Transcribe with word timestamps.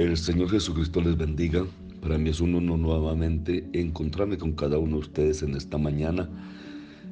El 0.00 0.16
Señor 0.16 0.48
Jesucristo 0.48 1.02
les 1.02 1.14
bendiga. 1.14 1.66
Para 2.00 2.16
mí 2.16 2.30
es 2.30 2.40
un 2.40 2.54
honor 2.54 2.78
nuevamente 2.78 3.68
encontrarme 3.74 4.38
con 4.38 4.52
cada 4.52 4.78
uno 4.78 4.92
de 4.92 5.00
ustedes 5.00 5.42
en 5.42 5.54
esta 5.54 5.76
mañana 5.76 6.26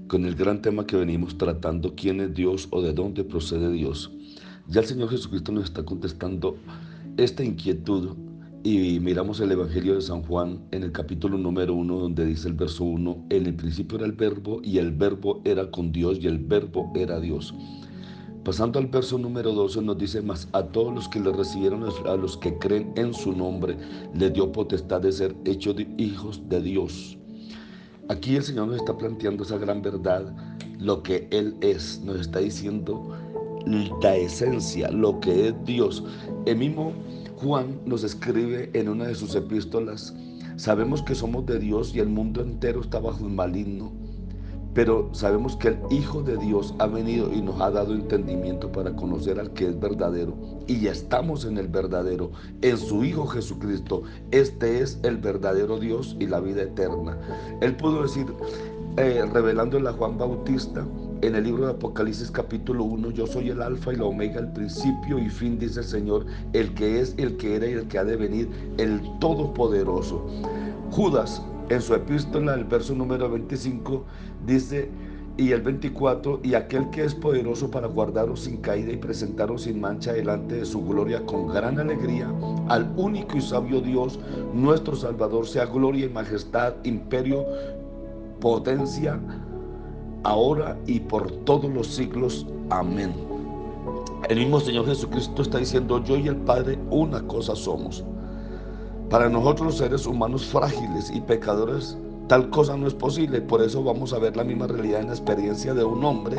con 0.06 0.24
el 0.24 0.34
gran 0.34 0.62
tema 0.62 0.86
que 0.86 0.96
venimos 0.96 1.36
tratando, 1.36 1.94
quién 1.94 2.22
es 2.22 2.32
Dios 2.32 2.66
o 2.70 2.80
de 2.80 2.94
dónde 2.94 3.24
procede 3.24 3.70
Dios. 3.70 4.10
Ya 4.68 4.80
el 4.80 4.86
Señor 4.86 5.10
Jesucristo 5.10 5.52
nos 5.52 5.64
está 5.64 5.82
contestando 5.82 6.56
esta 7.18 7.44
inquietud 7.44 8.16
y 8.64 8.98
miramos 9.00 9.38
el 9.40 9.52
Evangelio 9.52 9.94
de 9.96 10.00
San 10.00 10.22
Juan 10.22 10.58
en 10.70 10.82
el 10.82 10.90
capítulo 10.90 11.36
número 11.36 11.74
uno 11.74 11.98
donde 11.98 12.24
dice 12.24 12.48
el 12.48 12.54
verso 12.54 12.84
uno, 12.84 13.22
en 13.28 13.44
el 13.44 13.54
principio 13.54 13.98
era 13.98 14.06
el 14.06 14.12
verbo 14.12 14.62
y 14.64 14.78
el 14.78 14.92
verbo 14.92 15.42
era 15.44 15.70
con 15.70 15.92
Dios 15.92 16.20
y 16.22 16.26
el 16.26 16.38
verbo 16.38 16.90
era 16.96 17.20
Dios. 17.20 17.52
Pasando 18.48 18.78
al 18.78 18.86
verso 18.86 19.18
número 19.18 19.52
12 19.52 19.82
nos 19.82 19.98
dice 19.98 20.22
más, 20.22 20.48
a 20.52 20.62
todos 20.62 20.94
los 20.94 21.06
que 21.06 21.20
le 21.20 21.30
recibieron, 21.30 21.84
a 21.84 22.16
los 22.16 22.38
que 22.38 22.56
creen 22.56 22.94
en 22.96 23.12
su 23.12 23.34
nombre, 23.34 23.76
le 24.14 24.30
dio 24.30 24.50
potestad 24.50 25.02
de 25.02 25.12
ser 25.12 25.36
hechos 25.44 25.76
hijos 25.98 26.40
de 26.48 26.62
Dios. 26.62 27.18
Aquí 28.08 28.36
el 28.36 28.42
Señor 28.42 28.68
nos 28.68 28.76
está 28.76 28.96
planteando 28.96 29.44
esa 29.44 29.58
gran 29.58 29.82
verdad, 29.82 30.34
lo 30.78 31.02
que 31.02 31.28
Él 31.30 31.56
es, 31.60 32.00
nos 32.02 32.22
está 32.22 32.38
diciendo 32.38 33.14
la 34.00 34.16
esencia, 34.16 34.90
lo 34.92 35.20
que 35.20 35.48
es 35.48 35.54
Dios. 35.66 36.02
El 36.46 36.56
mismo 36.56 36.94
Juan 37.36 37.78
nos 37.84 38.02
escribe 38.02 38.70
en 38.72 38.88
una 38.88 39.08
de 39.08 39.14
sus 39.14 39.34
epístolas, 39.34 40.16
sabemos 40.56 41.02
que 41.02 41.14
somos 41.14 41.44
de 41.44 41.58
Dios 41.58 41.94
y 41.94 41.98
el 41.98 42.08
mundo 42.08 42.40
entero 42.40 42.80
está 42.80 42.98
bajo 42.98 43.26
el 43.26 43.32
maligno 43.34 44.07
pero 44.74 45.08
sabemos 45.12 45.56
que 45.56 45.68
el 45.68 45.78
Hijo 45.90 46.22
de 46.22 46.36
Dios 46.36 46.74
ha 46.78 46.86
venido 46.86 47.32
y 47.32 47.42
nos 47.42 47.60
ha 47.60 47.70
dado 47.70 47.94
entendimiento 47.94 48.70
para 48.70 48.94
conocer 48.94 49.40
al 49.40 49.52
que 49.52 49.68
es 49.68 49.80
verdadero. 49.80 50.34
Y 50.66 50.80
ya 50.80 50.92
estamos 50.92 51.44
en 51.44 51.58
el 51.58 51.68
verdadero, 51.68 52.30
en 52.62 52.76
su 52.76 53.04
Hijo 53.04 53.26
Jesucristo. 53.26 54.02
Este 54.30 54.80
es 54.80 54.98
el 55.02 55.16
verdadero 55.16 55.78
Dios 55.78 56.16
y 56.20 56.26
la 56.26 56.40
vida 56.40 56.62
eterna. 56.62 57.18
Él 57.60 57.76
pudo 57.76 58.02
decir, 58.02 58.26
eh, 58.96 59.24
revelándole 59.32 59.88
a 59.88 59.92
Juan 59.92 60.18
Bautista, 60.18 60.84
en 61.22 61.34
el 61.34 61.44
libro 61.44 61.66
de 61.66 61.72
Apocalipsis 61.72 62.30
capítulo 62.30 62.84
1, 62.84 63.10
yo 63.10 63.26
soy 63.26 63.50
el 63.50 63.60
alfa 63.60 63.92
y 63.92 63.96
la 63.96 64.04
omega, 64.04 64.38
el 64.38 64.52
principio 64.52 65.18
y 65.18 65.28
fin, 65.28 65.58
dice 65.58 65.80
el 65.80 65.86
Señor, 65.86 66.26
el 66.52 66.72
que 66.74 67.00
es, 67.00 67.14
el 67.18 67.36
que 67.36 67.56
era 67.56 67.66
y 67.66 67.72
el 67.72 67.88
que 67.88 67.98
ha 67.98 68.04
de 68.04 68.16
venir, 68.16 68.48
el 68.78 69.00
todopoderoso. 69.18 70.24
Judas 70.92 71.42
en 71.68 71.82
su 71.82 71.94
epístola, 71.94 72.54
el 72.54 72.64
verso 72.64 72.94
número 72.94 73.30
25, 73.30 74.04
dice, 74.46 74.90
y 75.36 75.52
el 75.52 75.62
24, 75.62 76.40
y 76.42 76.54
aquel 76.54 76.90
que 76.90 77.04
es 77.04 77.14
poderoso 77.14 77.70
para 77.70 77.86
guardaros 77.86 78.40
sin 78.40 78.56
caída 78.56 78.92
y 78.92 78.96
presentaros 78.96 79.62
sin 79.62 79.80
mancha 79.80 80.12
delante 80.12 80.56
de 80.56 80.64
su 80.64 80.84
gloria 80.84 81.24
con 81.24 81.46
gran 81.46 81.78
alegría, 81.78 82.28
al 82.68 82.92
único 82.96 83.36
y 83.36 83.40
sabio 83.40 83.80
Dios, 83.80 84.18
nuestro 84.52 84.96
Salvador, 84.96 85.46
sea 85.46 85.66
gloria 85.66 86.06
y 86.06 86.08
majestad, 86.08 86.74
imperio, 86.82 87.44
potencia, 88.40 89.20
ahora 90.24 90.76
y 90.86 91.00
por 91.00 91.30
todos 91.44 91.70
los 91.72 91.86
siglos. 91.86 92.46
Amén. 92.70 93.12
El 94.28 94.38
mismo 94.38 94.58
Señor 94.58 94.86
Jesucristo 94.86 95.42
está 95.42 95.58
diciendo, 95.58 96.02
yo 96.02 96.16
y 96.16 96.26
el 96.26 96.36
Padre 96.36 96.78
una 96.90 97.22
cosa 97.26 97.54
somos. 97.54 98.04
Para 99.10 99.30
nosotros 99.30 99.78
seres 99.78 100.04
humanos 100.04 100.44
frágiles 100.44 101.10
y 101.14 101.22
pecadores, 101.22 101.96
tal 102.28 102.50
cosa 102.50 102.76
no 102.76 102.86
es 102.86 102.92
posible. 102.92 103.40
Por 103.40 103.62
eso 103.62 103.82
vamos 103.82 104.12
a 104.12 104.18
ver 104.18 104.36
la 104.36 104.44
misma 104.44 104.66
realidad 104.66 105.00
en 105.00 105.06
la 105.06 105.14
experiencia 105.14 105.72
de 105.72 105.82
un 105.82 106.04
hombre 106.04 106.36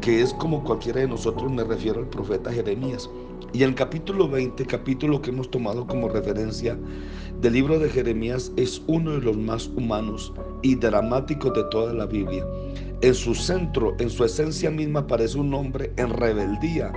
que 0.00 0.20
es 0.20 0.34
como 0.34 0.64
cualquiera 0.64 1.00
de 1.00 1.06
nosotros, 1.06 1.48
me 1.52 1.62
refiero 1.62 2.00
al 2.00 2.08
profeta 2.08 2.52
Jeremías. 2.52 3.08
Y 3.52 3.62
el 3.62 3.76
capítulo 3.76 4.28
20, 4.28 4.66
capítulo 4.66 5.22
que 5.22 5.30
hemos 5.30 5.48
tomado 5.48 5.86
como 5.86 6.08
referencia 6.08 6.76
del 7.40 7.52
libro 7.52 7.78
de 7.78 7.88
Jeremías, 7.88 8.50
es 8.56 8.82
uno 8.88 9.12
de 9.12 9.20
los 9.20 9.36
más 9.36 9.68
humanos 9.68 10.32
y 10.62 10.74
dramáticos 10.74 11.54
de 11.54 11.62
toda 11.70 11.92
la 11.92 12.06
Biblia. 12.06 12.44
En 13.00 13.14
su 13.14 13.32
centro, 13.32 13.94
en 14.00 14.10
su 14.10 14.24
esencia 14.24 14.72
misma, 14.72 15.00
aparece 15.00 15.38
un 15.38 15.54
hombre 15.54 15.92
en 15.96 16.10
rebeldía 16.10 16.92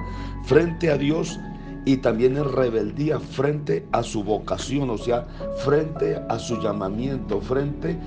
frente 0.46 0.90
a 0.90 0.98
Dios 0.98 1.40
y 1.86 1.98
también 1.98 2.38
en 2.38 2.52
rebeldía 2.52 3.20
frente 3.20 3.86
a 3.92 4.04
su 4.04 4.24
vocación, 4.24 4.90
o 4.90 4.98
sea, 4.98 5.26
frente 5.58 6.22
a 6.30 6.38
su 6.38 6.62
llamamiento, 6.62 7.42
frente 7.42 7.98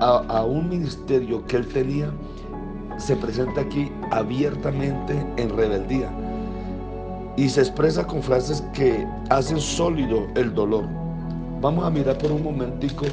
a, 0.00 0.44
un 0.44 0.68
ministerio 0.68 1.44
que 1.46 1.56
él 1.56 1.66
tenía, 1.68 2.10
se 2.98 3.16
presenta 3.16 3.62
aquí 3.62 3.90
abiertamente 4.10 5.14
en 5.36 5.56
rebeldía 5.56 6.10
y 7.36 7.48
se 7.48 7.60
expresa 7.60 8.06
con 8.06 8.22
frases 8.22 8.62
que 8.72 9.04
hacen 9.30 9.60
sólido 9.60 10.26
el 10.36 10.54
dolor. 10.54 10.84
Vamos 11.60 11.84
a 11.84 11.90
mirar 11.90 12.18
por 12.18 12.30
un 12.30 12.44
momentico 12.44 13.06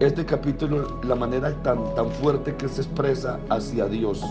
este 0.00 0.24
capítulo, 0.24 1.00
la 1.04 1.14
manera 1.14 1.52
tan, 1.62 1.94
tan 1.94 2.10
fuerte 2.10 2.56
que 2.56 2.68
se 2.68 2.82
expresa 2.82 3.38
hacia 3.48 3.86
Dios. 3.86 4.24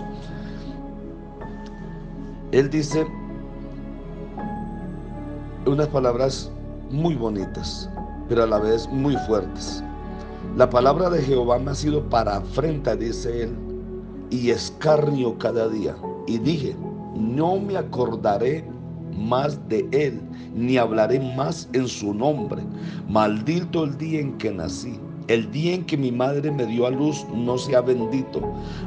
Él 2.52 2.70
dice, 2.70 3.08
unas 5.66 5.88
palabras 5.90 6.52
muy 6.90 7.16
bonitas, 7.16 7.90
pero 8.28 8.44
a 8.44 8.48
la 8.48 8.60
vez 8.60 8.88
muy 8.90 9.16
fuertes. 9.28 9.84
La 10.58 10.70
palabra 10.70 11.10
de 11.10 11.22
Jehová 11.22 11.60
me 11.60 11.72
ha 11.72 11.76
sido 11.76 12.04
para 12.10 12.38
afrenta, 12.38 12.96
dice 12.96 13.44
él, 13.44 13.56
y 14.30 14.50
escarnio 14.50 15.38
cada 15.38 15.70
día. 15.70 15.96
Y 16.28 16.40
dije, 16.40 16.76
no 17.16 17.60
me 17.60 17.78
acordaré 17.78 18.66
más 19.16 19.60
de 19.70 19.88
él, 19.92 20.22
ni 20.56 20.78
hablaré 20.78 21.20
más 21.36 21.70
en 21.74 21.88
su 21.88 22.14
nombre. 22.14 22.64
Maldito 23.08 23.84
el 23.84 23.98
día 23.98 24.20
en 24.20 24.38
que 24.38 24.52
nací. 24.52 25.00
El 25.28 25.50
día 25.52 25.76
en 25.76 25.86
que 25.86 25.96
mi 25.96 26.12
madre 26.12 26.52
me 26.52 26.66
dio 26.66 26.88
a 26.88 26.90
luz 26.90 27.26
no 27.34 27.58
sea 27.58 27.82
bendito. 27.82 28.42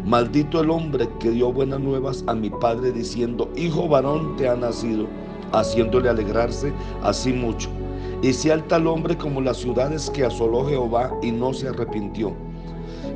Maldito 0.04 0.60
el 0.60 0.70
hombre 0.70 1.08
que 1.20 1.30
dio 1.30 1.52
buenas 1.52 1.80
nuevas 1.80 2.24
a 2.26 2.34
mi 2.34 2.50
padre 2.50 2.92
diciendo, 2.92 3.50
hijo 3.56 3.88
varón 3.88 4.36
te 4.36 4.48
ha 4.48 4.56
nacido 4.56 5.06
haciéndole 5.60 6.08
alegrarse 6.08 6.72
así 7.02 7.32
mucho. 7.32 7.68
Y 8.22 8.32
sea 8.32 8.54
el 8.54 8.64
tal 8.64 8.86
hombre 8.86 9.16
como 9.16 9.40
las 9.40 9.58
ciudades 9.58 10.10
que 10.10 10.24
asoló 10.24 10.66
Jehová 10.66 11.12
y 11.22 11.30
no 11.30 11.52
se 11.52 11.68
arrepintió. 11.68 12.32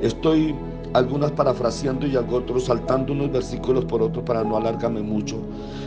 Estoy 0.03 0.55
algunas 0.95 1.33
parafraseando 1.33 2.07
y 2.07 2.17
otros 2.17 2.65
saltando 2.65 3.13
unos 3.13 3.33
versículos 3.33 3.85
por 3.85 4.03
otros 4.03 4.25
para 4.25 4.45
no 4.45 4.57
alargarme 4.57 5.03
mucho. 5.03 5.37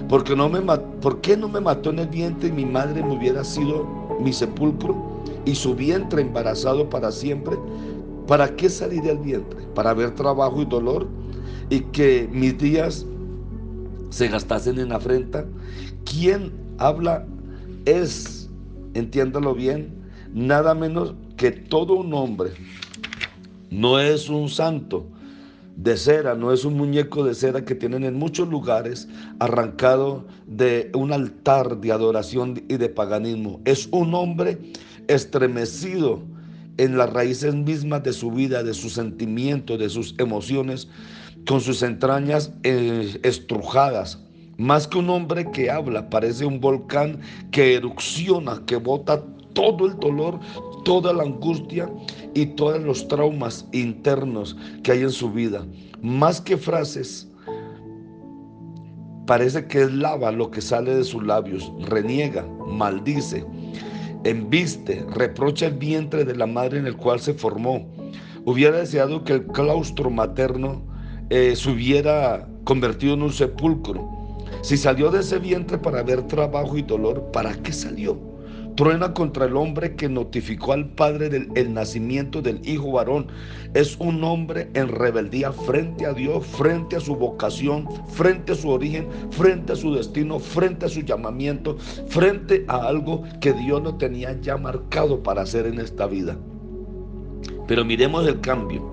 Porque 0.09 0.35
no 0.35 0.49
me 0.49 0.61
¿Por 1.01 1.21
qué 1.21 1.37
no 1.37 1.47
me 1.47 1.61
mató 1.61 1.89
en 1.89 1.99
el 1.99 2.07
vientre 2.07 2.49
y 2.49 2.51
mi 2.51 2.65
madre 2.65 3.03
me 3.03 3.15
hubiera 3.15 3.43
sido 3.43 3.85
mi 4.19 4.33
sepulcro 4.33 4.95
y 5.45 5.55
su 5.55 5.75
vientre 5.75 6.21
embarazado 6.21 6.89
para 6.89 7.11
siempre? 7.11 7.57
¿Para 8.27 8.55
qué 8.55 8.69
salí 8.69 8.99
del 8.99 9.17
vientre? 9.17 9.61
¿Para 9.73 9.93
ver 9.93 10.11
trabajo 10.15 10.61
y 10.61 10.65
dolor? 10.65 11.07
Y 11.69 11.81
que 11.81 12.29
mis 12.31 12.57
días 12.57 13.05
se 14.11 14.27
gastasen 14.27 14.77
en 14.77 14.91
afrenta. 14.91 15.45
Quien 16.05 16.51
habla 16.77 17.25
es, 17.85 18.49
entiéndalo 18.93 19.55
bien, 19.55 19.89
nada 20.33 20.75
menos 20.75 21.15
que 21.37 21.51
todo 21.51 21.95
un 21.95 22.13
hombre. 22.13 22.51
No 23.71 23.99
es 23.99 24.29
un 24.29 24.49
santo 24.49 25.07
de 25.77 25.97
cera, 25.97 26.35
no 26.35 26.51
es 26.51 26.65
un 26.65 26.75
muñeco 26.75 27.23
de 27.23 27.33
cera 27.33 27.63
que 27.65 27.73
tienen 27.73 28.03
en 28.03 28.19
muchos 28.19 28.49
lugares 28.49 29.07
arrancado 29.39 30.25
de 30.45 30.91
un 30.93 31.13
altar 31.13 31.79
de 31.79 31.91
adoración 31.91 32.61
y 32.67 32.77
de 32.77 32.89
paganismo. 32.89 33.61
Es 33.65 33.87
un 33.91 34.13
hombre 34.13 34.59
estremecido 35.07 36.21
en 36.77 36.97
las 36.97 37.11
raíces 37.11 37.55
mismas 37.55 38.03
de 38.03 38.13
su 38.13 38.31
vida, 38.31 38.63
de 38.63 38.73
sus 38.73 38.93
sentimientos, 38.93 39.79
de 39.79 39.89
sus 39.89 40.15
emociones, 40.17 40.89
con 41.47 41.61
sus 41.61 41.83
entrañas 41.83 42.53
eh, 42.63 43.19
estrujadas. 43.23 44.19
Más 44.57 44.87
que 44.87 44.99
un 44.99 45.09
hombre 45.09 45.49
que 45.51 45.71
habla, 45.71 46.09
parece 46.09 46.45
un 46.45 46.59
volcán 46.59 47.19
que 47.51 47.75
erupciona, 47.75 48.61
que 48.65 48.75
bota 48.75 49.23
todo 49.53 49.87
el 49.87 49.99
dolor, 49.99 50.39
toda 50.83 51.13
la 51.13 51.23
angustia 51.23 51.89
y 52.33 52.45
todos 52.45 52.81
los 52.81 53.07
traumas 53.07 53.65
internos 53.71 54.55
que 54.83 54.91
hay 54.91 55.01
en 55.01 55.11
su 55.11 55.31
vida. 55.31 55.65
Más 56.01 56.41
que 56.41 56.57
frases, 56.57 57.27
parece 59.25 59.65
que 59.67 59.83
es 59.83 59.91
lava 59.91 60.31
lo 60.31 60.51
que 60.51 60.61
sale 60.61 60.95
de 60.95 61.03
sus 61.03 61.23
labios, 61.23 61.71
reniega, 61.87 62.45
maldice, 62.67 63.45
embiste, 64.23 65.05
reprocha 65.15 65.67
el 65.67 65.73
vientre 65.73 66.25
de 66.25 66.35
la 66.35 66.45
madre 66.45 66.79
en 66.79 66.87
el 66.87 66.97
cual 66.97 67.19
se 67.19 67.33
formó. 67.33 67.87
Hubiera 68.45 68.77
deseado 68.77 69.23
que 69.23 69.33
el 69.33 69.45
claustro 69.47 70.09
materno 70.09 70.90
eh, 71.31 71.55
se 71.55 71.71
hubiera 71.71 72.45
convertido 72.65 73.13
en 73.13 73.21
un 73.21 73.31
sepulcro. 73.31 74.05
Si 74.63 74.75
salió 74.75 75.09
de 75.09 75.21
ese 75.21 75.39
vientre 75.39 75.77
para 75.77 76.03
ver 76.03 76.27
trabajo 76.27 76.77
y 76.77 76.81
dolor, 76.81 77.31
¿para 77.31 77.53
qué 77.53 77.71
salió? 77.71 78.19
truena 78.75 79.13
contra 79.13 79.45
el 79.45 79.55
hombre 79.57 79.95
que 79.95 80.09
notificó 80.09 80.73
al 80.73 80.89
padre 80.89 81.29
del 81.29 81.73
nacimiento 81.73 82.41
del 82.41 82.61
hijo 82.67 82.93
varón. 82.93 83.27
Es 83.73 83.97
un 83.99 84.23
hombre 84.23 84.69
en 84.73 84.87
rebeldía 84.87 85.51
frente 85.51 86.05
a 86.05 86.13
Dios, 86.13 86.45
frente 86.45 86.95
a 86.95 86.99
su 86.99 87.15
vocación, 87.15 87.87
frente 88.07 88.53
a 88.53 88.55
su 88.55 88.69
origen, 88.69 89.07
frente 89.29 89.73
a 89.73 89.75
su 89.75 89.93
destino, 89.93 90.39
frente 90.39 90.85
a 90.85 90.89
su 90.89 91.01
llamamiento, 91.01 91.77
frente 92.07 92.65
a 92.67 92.87
algo 92.87 93.23
que 93.39 93.53
Dios 93.53 93.81
no 93.83 93.97
tenía 93.97 94.39
ya 94.41 94.57
marcado 94.57 95.21
para 95.21 95.41
hacer 95.41 95.65
en 95.65 95.79
esta 95.79 96.07
vida. 96.07 96.37
Pero 97.67 97.85
miremos 97.85 98.25
el 98.25 98.39
cambio. 98.41 98.89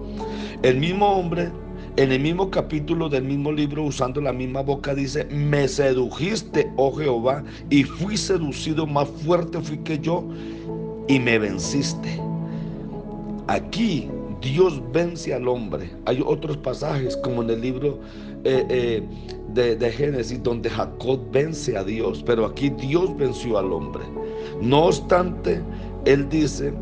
El 0.62 0.78
mismo 0.78 1.06
hombre 1.12 1.50
en 1.96 2.12
el 2.12 2.20
mismo 2.20 2.50
capítulo 2.50 3.08
del 3.08 3.24
mismo 3.24 3.52
libro, 3.52 3.84
usando 3.84 4.20
la 4.20 4.32
misma 4.32 4.62
boca, 4.62 4.94
dice, 4.94 5.24
me 5.26 5.66
sedujiste, 5.68 6.70
oh 6.76 6.92
Jehová, 6.92 7.44
y 7.70 7.84
fui 7.84 8.16
seducido, 8.16 8.86
más 8.86 9.08
fuerte 9.08 9.60
fui 9.60 9.78
que 9.78 9.98
yo, 9.98 10.24
y 11.08 11.18
me 11.18 11.38
venciste. 11.38 12.20
Aquí 13.48 14.08
Dios 14.40 14.80
vence 14.92 15.34
al 15.34 15.48
hombre. 15.48 15.90
Hay 16.04 16.22
otros 16.24 16.56
pasajes, 16.58 17.16
como 17.18 17.42
en 17.42 17.50
el 17.50 17.60
libro 17.60 17.98
eh, 18.44 18.64
eh, 18.68 19.02
de, 19.54 19.74
de 19.74 19.90
Génesis, 19.90 20.42
donde 20.42 20.70
Jacob 20.70 21.20
vence 21.32 21.76
a 21.76 21.84
Dios, 21.84 22.22
pero 22.24 22.44
aquí 22.44 22.70
Dios 22.70 23.16
venció 23.16 23.58
al 23.58 23.72
hombre. 23.72 24.04
No 24.60 24.84
obstante, 24.86 25.60
Él 26.04 26.28
dice, 26.28 26.72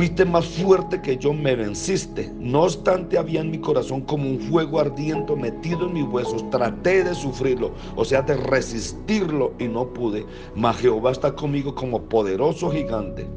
Fuiste 0.00 0.24
más 0.24 0.46
fuerte 0.46 1.02
que 1.02 1.18
yo, 1.18 1.34
me 1.34 1.54
venciste. 1.54 2.32
No 2.38 2.62
obstante, 2.62 3.18
había 3.18 3.42
en 3.42 3.50
mi 3.50 3.58
corazón 3.58 4.00
como 4.00 4.30
un 4.30 4.40
fuego 4.40 4.80
ardiente 4.80 5.36
metido 5.36 5.88
en 5.88 5.92
mis 5.92 6.04
huesos. 6.04 6.48
Traté 6.48 7.04
de 7.04 7.14
sufrirlo, 7.14 7.72
o 7.96 8.04
sea, 8.06 8.22
de 8.22 8.34
resistirlo 8.34 9.52
y 9.58 9.68
no 9.68 9.92
pude. 9.92 10.24
Mas 10.54 10.78
Jehová 10.78 11.10
está 11.10 11.34
conmigo 11.34 11.74
como 11.74 12.00
poderoso 12.00 12.70
gigante. 12.70 13.28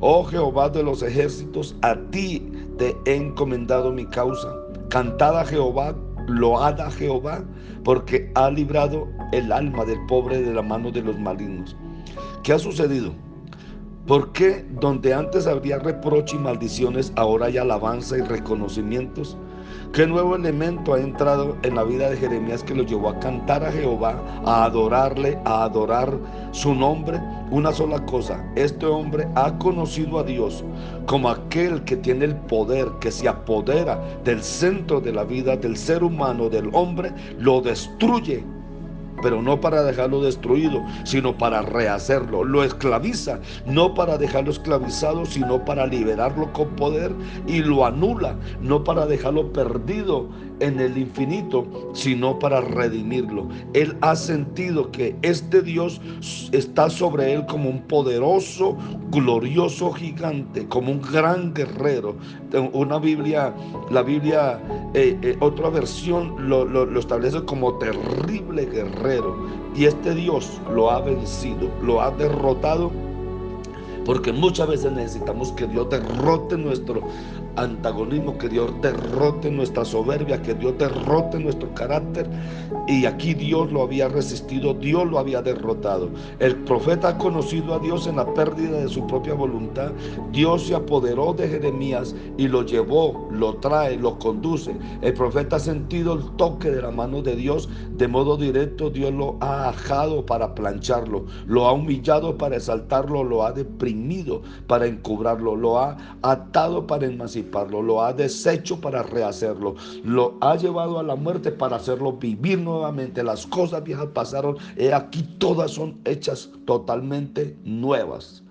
Oh 0.00 0.24
Jehová 0.24 0.70
de 0.70 0.82
los 0.82 1.04
ejércitos, 1.04 1.76
a 1.82 1.94
ti 2.10 2.50
te 2.78 2.96
he 3.04 3.14
encomendado 3.14 3.92
mi 3.92 4.04
causa. 4.06 4.52
Cantad 4.88 5.38
a 5.38 5.44
Jehová, 5.44 5.94
loada 6.26 6.90
Jehová, 6.90 7.44
porque 7.84 8.28
ha 8.34 8.50
librado 8.50 9.06
el 9.30 9.52
alma 9.52 9.84
del 9.84 10.04
pobre 10.06 10.42
de 10.42 10.52
la 10.52 10.62
mano 10.62 10.90
de 10.90 11.02
los 11.02 11.16
malignos. 11.16 11.76
¿Qué 12.42 12.52
ha 12.52 12.58
sucedido? 12.58 13.12
¿Por 14.06 14.32
qué 14.32 14.66
donde 14.80 15.14
antes 15.14 15.46
habría 15.46 15.78
reproche 15.78 16.34
y 16.34 16.40
maldiciones, 16.40 17.12
ahora 17.14 17.46
hay 17.46 17.58
alabanza 17.58 18.18
y 18.18 18.22
reconocimientos? 18.22 19.36
¿Qué 19.92 20.08
nuevo 20.08 20.34
elemento 20.34 20.94
ha 20.94 21.00
entrado 21.00 21.56
en 21.62 21.76
la 21.76 21.84
vida 21.84 22.10
de 22.10 22.16
Jeremías 22.16 22.64
que 22.64 22.74
lo 22.74 22.82
llevó 22.82 23.10
a 23.10 23.20
cantar 23.20 23.62
a 23.62 23.70
Jehová, 23.70 24.20
a 24.44 24.64
adorarle, 24.64 25.38
a 25.44 25.62
adorar 25.62 26.18
su 26.50 26.74
nombre? 26.74 27.20
Una 27.52 27.70
sola 27.72 28.04
cosa, 28.04 28.44
este 28.56 28.86
hombre 28.86 29.28
ha 29.36 29.56
conocido 29.58 30.18
a 30.18 30.24
Dios 30.24 30.64
como 31.06 31.28
aquel 31.28 31.84
que 31.84 31.96
tiene 31.96 32.24
el 32.24 32.34
poder, 32.34 32.88
que 33.00 33.12
se 33.12 33.28
apodera 33.28 34.02
del 34.24 34.42
centro 34.42 35.00
de 35.00 35.12
la 35.12 35.22
vida 35.22 35.56
del 35.56 35.76
ser 35.76 36.02
humano, 36.02 36.48
del 36.48 36.70
hombre, 36.72 37.12
lo 37.38 37.60
destruye 37.60 38.44
pero 39.22 39.40
no 39.40 39.60
para 39.60 39.82
dejarlo 39.82 40.20
destruido, 40.20 40.84
sino 41.04 41.36
para 41.36 41.62
rehacerlo. 41.62 42.44
Lo 42.44 42.64
esclaviza, 42.64 43.40
no 43.66 43.94
para 43.94 44.18
dejarlo 44.18 44.50
esclavizado, 44.50 45.24
sino 45.24 45.64
para 45.64 45.86
liberarlo 45.86 46.52
con 46.52 46.68
poder 46.76 47.12
y 47.46 47.60
lo 47.60 47.86
anula, 47.86 48.36
no 48.60 48.84
para 48.84 49.06
dejarlo 49.06 49.52
perdido 49.52 50.28
en 50.60 50.80
el 50.80 50.96
infinito, 50.96 51.66
sino 51.92 52.38
para 52.38 52.60
redimirlo. 52.60 53.48
Él 53.74 53.96
ha 54.00 54.14
sentido 54.14 54.90
que 54.92 55.16
este 55.22 55.62
Dios 55.62 56.00
está 56.52 56.88
sobre 56.88 57.32
él 57.32 57.46
como 57.46 57.68
un 57.68 57.82
poderoso, 57.82 58.76
glorioso 59.10 59.92
gigante, 59.92 60.66
como 60.68 60.92
un 60.92 61.02
gran 61.02 61.52
guerrero. 61.52 62.16
Una 62.72 62.98
Biblia, 62.98 63.54
la 63.90 64.02
Biblia, 64.02 64.60
eh, 64.94 65.18
eh, 65.22 65.36
otra 65.40 65.70
versión 65.70 66.48
lo, 66.48 66.64
lo 66.64 67.00
establece 67.00 67.44
como 67.44 67.78
terrible 67.78 68.66
guerrero 68.66 69.46
y 69.74 69.86
este 69.86 70.14
Dios 70.14 70.60
lo 70.72 70.90
ha 70.90 71.00
vencido, 71.00 71.70
lo 71.82 72.00
ha 72.00 72.10
derrotado. 72.10 72.90
Porque 74.04 74.32
muchas 74.32 74.68
veces 74.68 74.92
necesitamos 74.92 75.52
que 75.52 75.66
Dios 75.66 75.88
derrote 75.88 76.56
nuestro 76.58 77.02
antagonismo, 77.56 78.38
que 78.38 78.48
Dios 78.48 78.72
derrote 78.80 79.50
nuestra 79.50 79.84
soberbia, 79.84 80.42
que 80.42 80.54
Dios 80.54 80.74
derrote 80.78 81.38
nuestro 81.38 81.72
carácter. 81.74 82.28
Y 82.88 83.06
aquí 83.06 83.34
Dios 83.34 83.70
lo 83.70 83.82
había 83.82 84.08
resistido, 84.08 84.74
Dios 84.74 85.06
lo 85.06 85.18
había 85.18 85.42
derrotado. 85.42 86.10
El 86.38 86.56
profeta 86.56 87.08
ha 87.08 87.18
conocido 87.18 87.74
a 87.74 87.78
Dios 87.78 88.06
en 88.06 88.16
la 88.16 88.32
pérdida 88.34 88.78
de 88.78 88.88
su 88.88 89.06
propia 89.06 89.34
voluntad. 89.34 89.92
Dios 90.32 90.66
se 90.66 90.74
apoderó 90.74 91.32
de 91.32 91.48
Jeremías 91.48 92.14
y 92.36 92.48
lo 92.48 92.62
llevó, 92.62 93.28
lo 93.30 93.54
trae, 93.56 93.96
lo 93.96 94.18
conduce. 94.18 94.74
El 95.00 95.14
profeta 95.14 95.56
ha 95.56 95.60
sentido 95.60 96.14
el 96.14 96.24
toque 96.36 96.70
de 96.70 96.82
la 96.82 96.90
mano 96.90 97.22
de 97.22 97.36
Dios 97.36 97.68
de 97.96 98.08
modo 98.08 98.36
directo. 98.36 98.90
Dios 98.90 99.12
lo 99.12 99.36
ha 99.40 99.68
ajado 99.68 100.26
para 100.26 100.54
plancharlo, 100.54 101.26
lo 101.46 101.66
ha 101.66 101.72
humillado 101.72 102.36
para 102.36 102.56
exaltarlo, 102.56 103.24
lo 103.24 103.44
ha 103.44 103.52
deprimido 103.52 104.42
para 104.66 104.86
encubrarlo, 104.86 105.56
lo 105.56 105.78
ha 105.78 105.96
atado 106.22 106.86
para 106.86 107.06
lo 107.70 108.02
ha 108.02 108.12
deshecho 108.12 108.80
para 108.80 109.02
rehacerlo, 109.02 109.76
lo 110.04 110.36
ha 110.40 110.56
llevado 110.56 110.98
a 110.98 111.02
la 111.02 111.16
muerte 111.16 111.52
para 111.52 111.76
hacerlo 111.76 112.12
vivir 112.12 112.58
nuevamente. 112.58 113.22
Las 113.22 113.46
cosas 113.46 113.84
viejas 113.84 114.08
pasaron, 114.12 114.56
y 114.76 114.88
aquí 114.88 115.22
todas 115.38 115.72
son 115.72 116.00
hechas 116.04 116.50
totalmente 116.64 117.56
nuevas. 117.64 118.42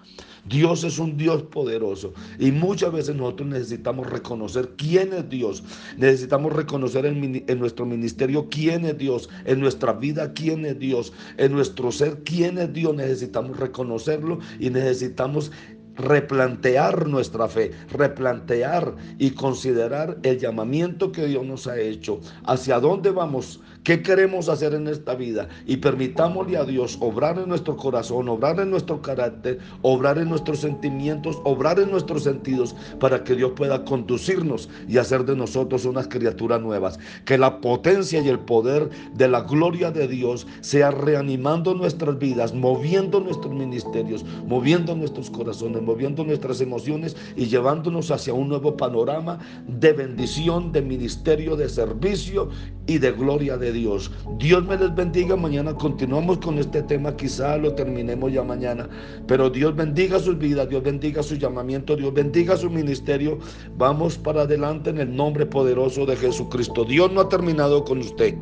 Dios 0.46 0.84
es 0.84 0.98
un 0.98 1.18
Dios 1.18 1.44
poderoso 1.44 2.14
y 2.40 2.52
muchas 2.52 2.92
veces 2.92 3.16
nosotros 3.16 3.50
necesitamos 3.50 4.10
reconocer 4.10 4.72
quién 4.76 5.14
es 5.14 5.30
Dios. 5.30 5.64
Necesitamos 5.98 6.54
reconocer 6.54 7.06
en, 7.06 7.44
en, 7.48 7.60
nuestro 7.60 7.86
ministerio 7.86 8.48
quién 8.50 8.86
es 8.86 8.98
Dios, 8.98 9.30
en 9.46 9.60
nuestra 9.60 9.94
vida 9.94 10.34
quién 10.34 10.66
es 10.66 10.80
Dios, 10.80 11.14
en 11.38 11.52
nuestro 11.52 11.92
ser 11.92 12.24
quién 12.24 12.58
es 12.58 12.74
Dios. 12.74 12.96
Necesitamos 12.96 13.58
reconocerlo 13.58 14.40
y 14.60 14.72
necesitamos 14.72 15.52
replantear 15.96 17.08
nuestra 17.08 17.48
fe, 17.48 17.72
replantear 17.90 18.96
y 19.18 19.32
considerar 19.32 20.18
el 20.24 20.40
llamamiento 20.40 21.12
que 21.12 21.26
Dios 21.26 21.46
nos 21.46 21.68
ha 21.68 21.80
hecho, 21.80 22.20
hacia 22.46 22.80
dónde 22.80 23.12
vamos, 23.12 23.60
qué 23.84 24.02
queremos 24.02 24.50
hacer 24.50 24.74
en 24.74 24.88
esta 24.88 25.16
vida 25.16 25.50
y 25.66 25.78
permitámosle 25.78 26.58
a 26.58 26.66
Dios 26.66 26.98
obrar 27.00 27.40
en 27.40 27.50
nuestro 27.50 27.78
corazón, 27.78 28.30
obrar 28.30 28.60
en 28.60 28.70
nuestro 28.70 29.02
carácter, 29.02 29.60
obrar 29.82 30.18
en 30.18 30.30
nuestros 30.30 30.60
sentimientos, 30.60 31.40
obrar 31.44 31.80
en 31.80 31.92
nuestros 31.92 32.24
sentidos 32.24 32.76
para 33.00 33.24
que 33.24 33.36
Dios 33.36 33.54
pueda 33.56 33.86
conducirnos 33.86 34.70
y 34.88 34.98
hacer 34.98 35.26
de 35.26 35.36
nosotros 35.36 35.86
unas 35.86 36.08
criaturas 36.08 36.62
nuevas. 36.62 37.00
Que 37.26 37.38
la 37.38 37.62
potencia 37.62 38.22
y 38.22 38.30
el 38.30 38.40
poder 38.40 38.90
de 39.14 39.28
la 39.28 39.42
gloria 39.42 39.92
de 39.92 40.08
Dios 40.08 40.48
sea 40.62 40.92
reanimando 40.92 41.74
nuestras 41.74 42.18
vidas, 42.18 42.54
moviendo 42.54 43.20
nuestros 43.20 43.54
ministerios, 43.54 44.26
moviendo 44.46 44.96
nuestros 44.96 45.30
corazones 45.30 45.52
moviendo 45.82 46.24
nuestras 46.24 46.62
emociones 46.62 47.16
y 47.36 47.46
llevándonos 47.46 48.12
hacia 48.12 48.34
un 48.34 48.50
nuevo 48.50 48.78
panorama 48.78 49.40
de 49.68 49.94
bendición, 49.94 50.72
de 50.72 50.82
ministerio, 50.82 51.56
de 51.56 51.70
servicio 51.70 52.50
y 52.88 52.98
de 52.98 53.12
gloria 53.12 53.58
de 53.58 53.71
Dios. 53.72 54.12
Dios 54.38 54.66
me 54.66 54.78
les 54.78 54.94
bendiga. 54.94 55.36
Mañana 55.36 55.74
continuamos 55.74 56.38
con 56.40 56.58
este 56.58 56.84
tema. 56.84 57.16
Quizá 57.16 57.58
lo 57.58 57.74
terminemos 57.74 58.32
ya 58.32 58.44
mañana. 58.44 58.88
Pero 59.28 59.50
Dios 59.50 59.76
bendiga 59.76 60.20
sus 60.20 60.38
vidas, 60.38 60.70
Dios 60.70 60.84
bendiga 60.84 61.24
su 61.24 61.36
llamamiento, 61.36 61.96
Dios 61.96 62.14
bendiga 62.14 62.56
su 62.58 62.70
ministerio. 62.70 63.40
Vamos 63.78 64.18
para 64.18 64.42
adelante 64.42 64.90
en 64.90 65.00
el 65.00 65.16
nombre 65.16 65.46
poderoso 65.46 66.06
de 66.06 66.16
Jesucristo. 66.16 66.86
Dios 66.86 67.12
no 67.12 67.22
ha 67.22 67.30
terminado 67.30 67.84
con 67.84 68.00
usted. 68.00 68.36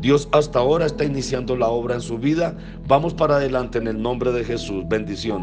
Dios 0.00 0.28
hasta 0.32 0.58
ahora 0.58 0.86
está 0.86 1.04
iniciando 1.04 1.56
la 1.56 1.68
obra 1.68 1.94
en 1.94 2.00
su 2.00 2.18
vida. 2.18 2.56
Vamos 2.86 3.14
para 3.14 3.36
adelante 3.36 3.78
en 3.78 3.86
el 3.86 4.00
nombre 4.00 4.32
de 4.32 4.44
Jesús. 4.44 4.84
Bendición. 4.88 5.40